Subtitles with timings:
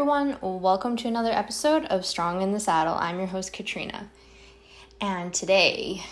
[0.00, 2.94] everyone, welcome to another episode of Strong in the Saddle.
[2.94, 4.08] I'm your host Katrina.
[4.98, 6.02] And today,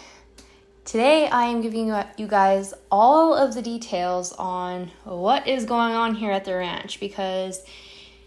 [0.85, 6.17] today I am giving you guys all of the details on what is going on
[6.17, 7.63] here at the ranch because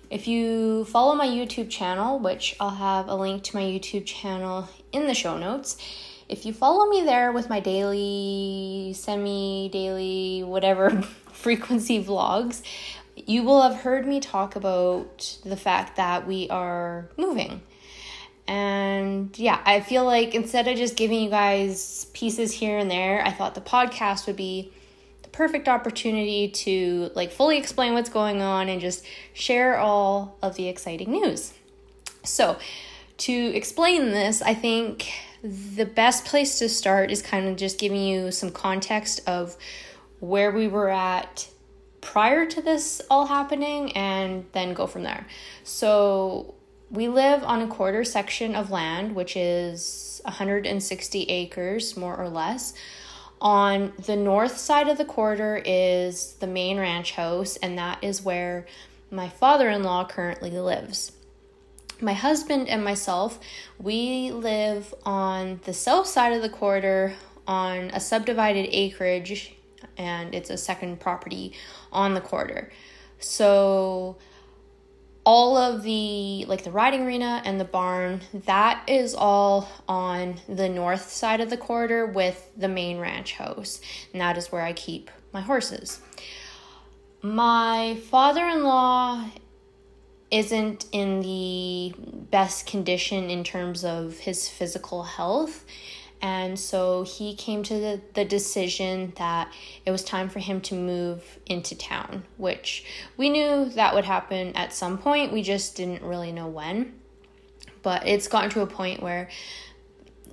[0.09, 4.68] if you follow my YouTube channel, which I'll have a link to my YouTube channel
[4.91, 5.77] in the show notes,
[6.27, 12.63] if you follow me there with my daily, semi daily, whatever frequency vlogs,
[13.31, 17.62] you will have heard me talk about the fact that we are moving.
[18.45, 23.26] And yeah, I feel like instead of just giving you guys pieces here and there,
[23.26, 24.74] I thought the podcast would be
[25.24, 30.55] the perfect opportunity to like fully explain what's going on and just share all of
[30.55, 31.54] the exciting news.
[32.24, 32.57] So,
[33.20, 35.09] to explain this, I think
[35.43, 39.55] the best place to start is kind of just giving you some context of
[40.20, 41.48] where we were at
[42.02, 45.26] prior to this all happening and then go from there.
[45.63, 46.55] So
[46.90, 52.74] we live on a quarter section of land, which is 160 acres, more or less.
[53.40, 58.21] On the north side of the quarter is the main ranch house, and that is
[58.21, 58.65] where
[59.10, 61.13] my father in law currently lives.
[61.99, 63.40] My husband and myself,
[63.80, 67.13] we live on the south side of the quarter
[67.47, 69.56] on a subdivided acreage
[69.97, 71.53] and it's a second property
[71.91, 72.72] on the quarter.
[73.19, 74.18] So
[75.24, 80.68] all of the like the riding arena and the barn that is all on the
[80.68, 83.81] north side of the quarter with the main ranch house
[84.14, 86.02] and that is where i keep my horses
[87.22, 89.24] my father-in-law
[90.31, 91.94] isn't in the
[92.31, 95.66] best condition in terms of his physical health
[96.22, 99.52] and so he came to the, the decision that
[99.86, 102.86] it was time for him to move into town, which
[103.18, 105.34] we knew that would happen at some point.
[105.34, 106.94] We just didn't really know when.
[107.81, 109.30] But it's gotten to a point where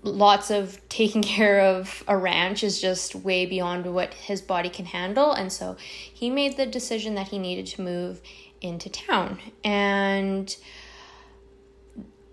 [0.03, 4.84] lots of taking care of a ranch is just way beyond what his body can
[4.84, 5.32] handle.
[5.32, 5.77] And so
[6.12, 8.21] he made the decision that he needed to move
[8.60, 9.38] into town.
[9.65, 10.54] And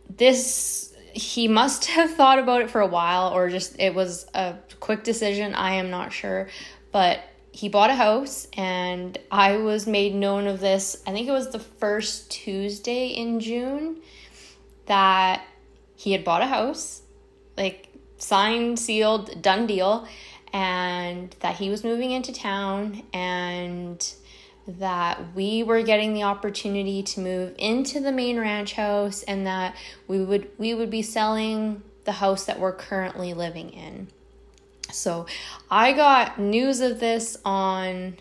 [0.10, 4.56] this he must have thought about it for a while or just it was a
[4.80, 5.56] quick decision.
[5.56, 6.50] I am not sure.
[6.92, 7.22] But
[7.52, 11.02] he bought a house and I was made known of this.
[11.08, 14.02] I think it was the first Tuesday in June
[14.88, 15.46] that
[15.96, 17.02] he had bought a house,
[17.58, 17.88] like
[18.18, 20.08] signed, sealed, done deal,
[20.52, 24.14] and that he was moving into town and
[24.68, 29.76] that we were getting the opportunity to move into the main ranch house and that
[30.08, 34.08] we would we would be selling the house that we're currently living in.
[34.92, 35.26] So,
[35.70, 38.18] I got news of this on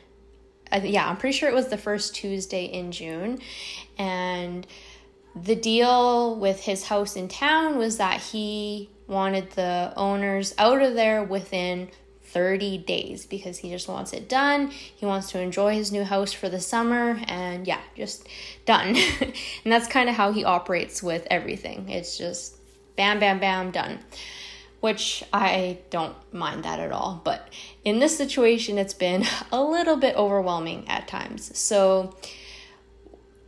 [0.72, 3.38] uh, yeah, I'm pretty sure it was the first Tuesday in June
[3.99, 4.66] and
[5.37, 10.94] the deal with his house in town was that he wanted the owners out of
[10.94, 11.91] there within
[12.34, 14.71] 30 days because he just wants it done.
[14.71, 18.28] He wants to enjoy his new house for the summer and yeah, just
[18.67, 18.97] done.
[19.21, 21.89] and that's kind of how he operates with everything.
[21.89, 22.56] It's just
[22.97, 24.00] bam, bam, bam, done.
[24.81, 27.23] Which I don't mind that at all.
[27.25, 27.49] But
[27.84, 31.56] in this situation, it's been a little bit overwhelming at times.
[31.56, 32.17] So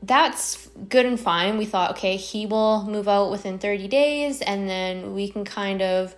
[0.01, 1.59] that's good and fine.
[1.59, 5.83] We thought, okay, he will move out within 30 days and then we can kind
[5.83, 6.15] of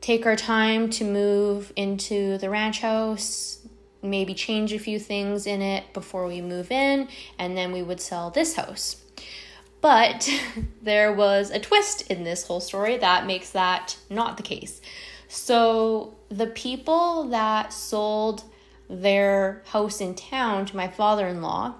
[0.00, 3.66] take our time to move into the ranch house,
[4.02, 8.00] maybe change a few things in it before we move in, and then we would
[8.00, 9.04] sell this house.
[9.80, 10.28] But
[10.82, 14.80] there was a twist in this whole story that makes that not the case.
[15.28, 18.44] So, the people that sold
[18.88, 21.74] their house in town to my father in law,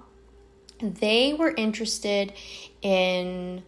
[0.79, 2.33] they were interested
[2.81, 3.63] in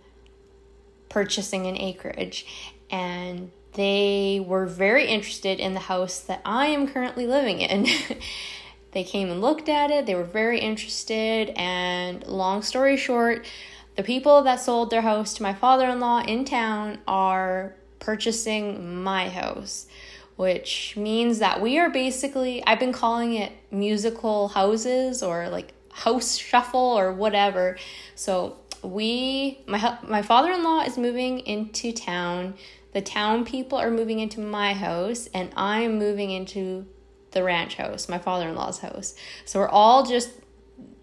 [1.10, 2.46] purchasing an acreage
[2.90, 7.88] and they were very interested in the house that I am currently living in.
[8.92, 13.46] they came and looked at it, they were very interested, and long story short,
[13.96, 19.02] the people that sold their house to my father in law in town are purchasing
[19.04, 19.88] my house,
[20.36, 26.38] which means that we are basically, I've been calling it musical houses or like house
[26.38, 27.78] shuffle or whatever.
[28.16, 32.56] So we my my father-in-law is moving into town
[32.94, 36.86] the town people are moving into my house and I'm moving into
[37.32, 39.16] the ranch house, my father in law's house.
[39.46, 40.32] So we're all just,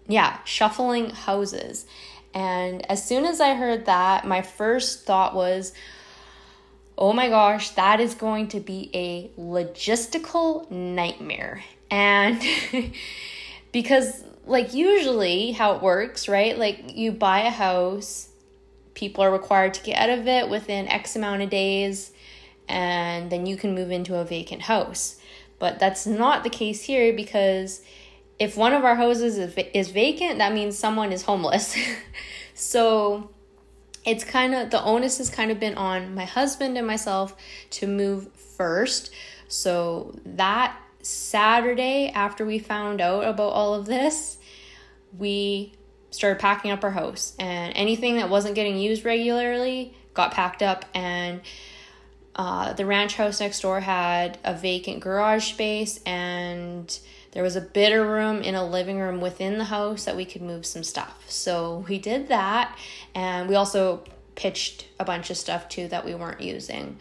[0.07, 1.85] yeah, shuffling houses.
[2.33, 5.73] And as soon as I heard that, my first thought was,
[6.97, 11.63] oh my gosh, that is going to be a logistical nightmare.
[11.89, 12.41] And
[13.71, 16.57] because like usually how it works, right?
[16.57, 18.29] Like you buy a house,
[18.99, 22.11] people are required to get out of it within X amount of days,
[22.67, 25.15] and then you can move into a vacant house.
[25.57, 27.81] But that's not the case here because
[28.37, 31.77] if one of our houses is, is vacant, that means someone is homeless.
[32.53, 33.29] so
[34.05, 37.35] it's kind of the onus has kind of been on my husband and myself
[37.71, 39.11] to move first.
[39.47, 44.37] So that Saturday, after we found out about all of this,
[45.17, 45.73] we
[46.11, 50.85] started packing up our house, and anything that wasn't getting used regularly got packed up.
[50.93, 51.41] And
[52.35, 56.99] uh, the ranch house next door had a vacant garage space, and
[57.31, 60.25] there was a bit of room in a living room within the house that we
[60.25, 61.23] could move some stuff.
[61.27, 62.77] So we did that,
[63.13, 64.03] and we also
[64.35, 66.97] pitched a bunch of stuff too that we weren't using.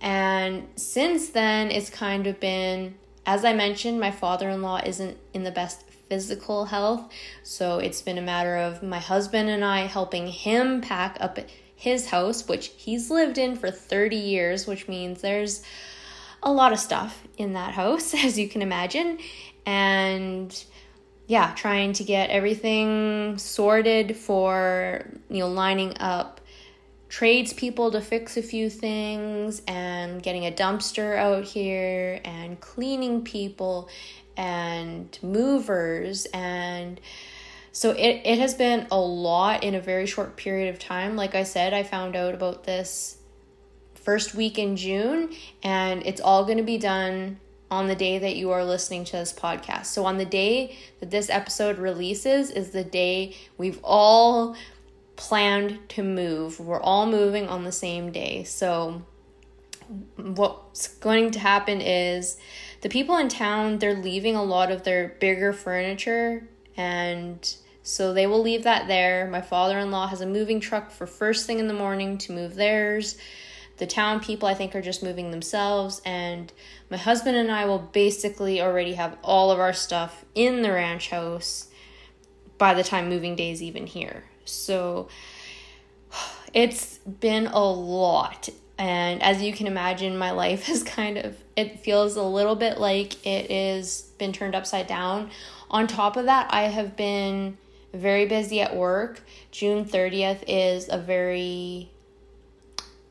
[0.00, 2.94] And since then, it's kind of been,
[3.26, 7.10] as I mentioned, my father in law isn't in the best physical health.
[7.42, 11.38] So it's been a matter of my husband and I helping him pack up
[11.74, 15.62] his house, which he's lived in for 30 years, which means there's
[16.42, 19.20] a lot of stuff in that house, as you can imagine.
[19.64, 20.64] And
[21.28, 26.42] yeah, trying to get everything sorted for, you know, lining up
[27.08, 33.88] tradespeople to fix a few things and getting a dumpster out here and cleaning people
[34.36, 37.00] and movers and
[37.74, 41.34] so it, it has been a lot in a very short period of time like
[41.34, 43.18] i said i found out about this
[43.94, 45.32] first week in june
[45.62, 47.38] and it's all going to be done
[47.70, 51.10] on the day that you are listening to this podcast so on the day that
[51.10, 54.56] this episode releases is the day we've all
[55.16, 56.58] planned to move.
[56.58, 58.44] We're all moving on the same day.
[58.44, 59.02] So,
[60.16, 62.38] what's going to happen is
[62.82, 66.46] the people in town they're leaving a lot of their bigger furniture
[66.76, 69.26] and so they will leave that there.
[69.26, 73.16] My father-in-law has a moving truck for first thing in the morning to move theirs.
[73.78, 76.52] The town people I think are just moving themselves and
[76.90, 81.10] my husband and I will basically already have all of our stuff in the ranch
[81.10, 81.68] house
[82.58, 84.24] by the time moving day is even here.
[84.44, 85.08] So
[86.54, 88.48] it's been a lot.
[88.78, 92.78] And as you can imagine, my life is kind of, it feels a little bit
[92.78, 95.30] like it is been turned upside down.
[95.70, 97.56] On top of that, I have been
[97.92, 99.20] very busy at work.
[99.50, 101.90] June 30th is a very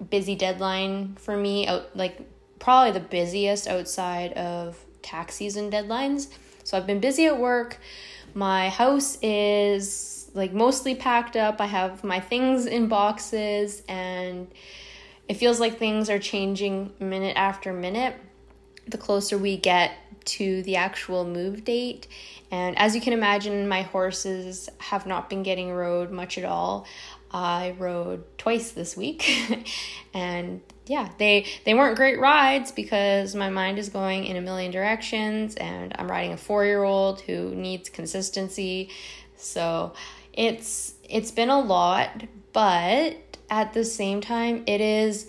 [0.10, 2.19] busy deadline for me, out like
[2.60, 6.28] probably the busiest outside of tax season deadlines.
[6.64, 7.78] So I've been busy at work.
[8.34, 11.60] My house is like mostly packed up.
[11.60, 14.48] I have my things in boxes and
[15.27, 18.15] it feels like things are changing minute after minute
[18.88, 19.91] the closer we get
[20.25, 22.07] to the actual move date.
[22.51, 26.85] And as you can imagine, my horses have not been getting rode much at all.
[27.33, 29.30] I rode twice this week
[30.13, 34.71] and yeah, they they weren't great rides because my mind is going in a million
[34.71, 38.90] directions and I'm riding a 4-year-old who needs consistency.
[39.37, 39.94] So,
[40.33, 45.28] it's it's been a lot, but at the same time it is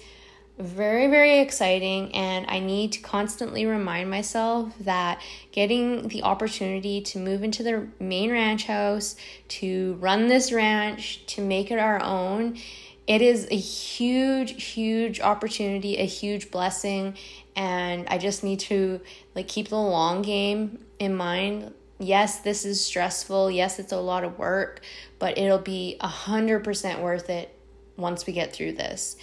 [0.59, 7.19] very very exciting and I need to constantly remind myself that getting the opportunity to
[7.19, 9.17] move into the main ranch house,
[9.49, 12.59] to run this ranch, to make it our own,
[13.07, 17.17] it is a huge huge opportunity, a huge blessing
[17.57, 19.01] and I just need to
[19.35, 23.49] like keep the long game in mind yes, this is stressful.
[23.49, 24.81] Yes, it's a lot of work,
[25.21, 27.57] but it'll be a hundred percent worth it
[27.97, 29.17] once we get through this.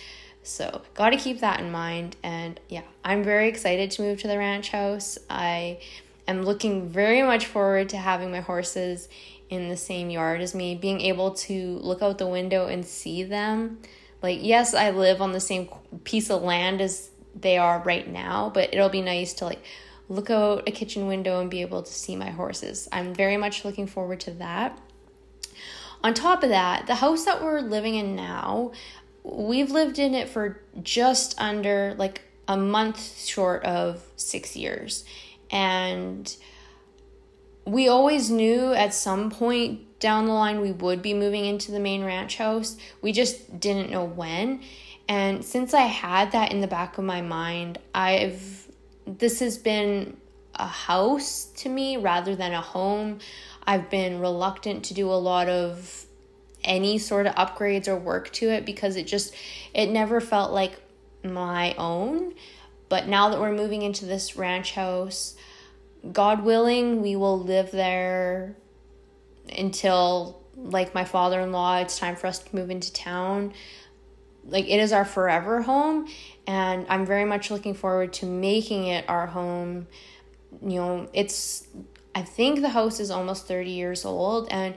[0.43, 2.15] So, got to keep that in mind.
[2.23, 5.17] And yeah, I'm very excited to move to the ranch house.
[5.29, 5.79] I
[6.27, 9.09] am looking very much forward to having my horses
[9.49, 13.23] in the same yard as me, being able to look out the window and see
[13.23, 13.79] them.
[14.21, 15.69] Like, yes, I live on the same
[16.03, 19.63] piece of land as they are right now, but it'll be nice to like
[20.07, 22.89] look out a kitchen window and be able to see my horses.
[22.91, 24.77] I'm very much looking forward to that.
[26.03, 28.71] On top of that, the house that we're living in now,
[29.23, 35.03] we've lived in it for just under like a month short of six years.
[35.51, 36.33] And
[37.65, 41.79] we always knew at some point down the line we would be moving into the
[41.79, 42.77] main ranch house.
[43.01, 44.61] We just didn't know when.
[45.07, 48.67] And since I had that in the back of my mind, I've
[49.05, 50.17] this has been
[50.59, 53.19] a house to me rather than a home.
[53.65, 56.05] I've been reluctant to do a lot of
[56.63, 59.33] any sort of upgrades or work to it because it just
[59.73, 60.79] it never felt like
[61.23, 62.33] my own.
[62.89, 65.35] But now that we're moving into this ranch house,
[66.11, 68.55] God willing, we will live there
[69.57, 73.53] until like my father-in-law it's time for us to move into town
[74.45, 76.07] like it is our forever home
[76.47, 79.87] and i'm very much looking forward to making it our home
[80.61, 81.67] you know it's
[82.15, 84.75] i think the house is almost 30 years old and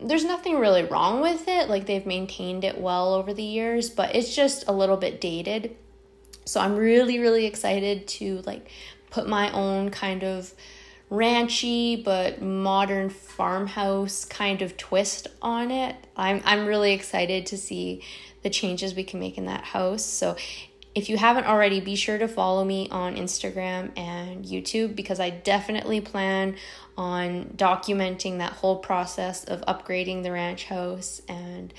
[0.00, 4.14] there's nothing really wrong with it like they've maintained it well over the years but
[4.14, 5.76] it's just a little bit dated
[6.44, 8.70] so i'm really really excited to like
[9.10, 10.54] put my own kind of
[11.10, 15.96] ranchy but modern farmhouse kind of twist on it.
[16.16, 18.02] I'm I'm really excited to see
[18.42, 20.04] the changes we can make in that house.
[20.04, 20.36] So
[20.94, 25.30] if you haven't already, be sure to follow me on Instagram and YouTube because I
[25.30, 26.56] definitely plan
[26.96, 31.72] on documenting that whole process of upgrading the ranch house and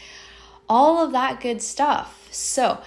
[0.70, 2.30] all of that good stuff.
[2.32, 2.82] So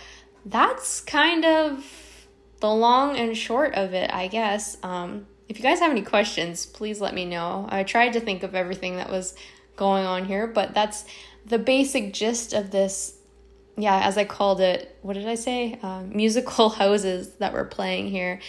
[0.46, 2.26] that's kind of
[2.60, 4.78] the long and short of it, I guess.
[4.82, 7.66] Um, if you guys have any questions, please let me know.
[7.68, 9.34] I tried to think of everything that was
[9.76, 11.04] going on here, but that's
[11.44, 13.18] the basic gist of this.
[13.76, 15.78] Yeah, as I called it, what did I say?
[15.82, 18.40] Uh, musical houses that we're playing here.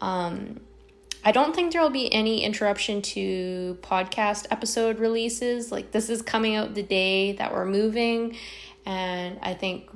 [0.00, 0.60] Um,
[1.24, 5.72] I don't think there will be any interruption to podcast episode releases.
[5.72, 8.36] Like, this is coming out the day that we're moving.
[8.86, 9.90] And I think,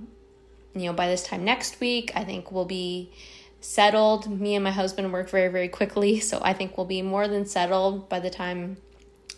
[0.74, 3.12] you know, by this time next week, I think we'll be
[3.60, 4.28] settled.
[4.28, 7.46] Me and my husband work very, very quickly, so I think we'll be more than
[7.46, 8.76] settled by the time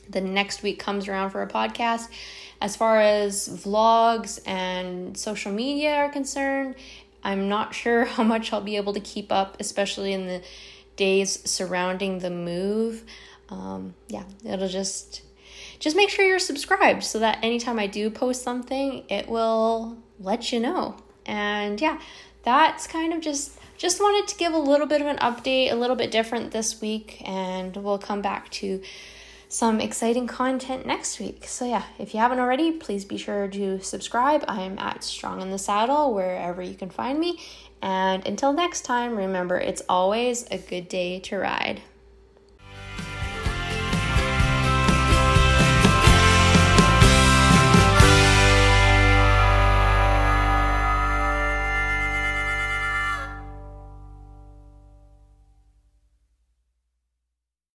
[0.09, 2.09] the next week comes around for a podcast.
[2.61, 6.77] As far as vlogs and social media are concerned,
[7.23, 10.43] I'm not sure how much I'll be able to keep up, especially in the
[10.97, 13.05] days surrounding the move.
[13.49, 15.23] Um, yeah, it'll just
[15.79, 20.53] just make sure you're subscribed so that anytime I do post something, it will let
[20.53, 20.97] you know.
[21.27, 22.01] And yeah,
[22.43, 25.75] that's kind of just just wanted to give a little bit of an update, a
[25.75, 28.81] little bit different this week, and we'll come back to
[29.49, 31.47] some exciting content next week.
[31.47, 34.45] So, yeah, if you haven't already, please be sure to subscribe.
[34.49, 37.41] I'm at Strong in the Saddle wherever you can find me.
[37.83, 41.83] And until next time, remember it's always a good day to ride.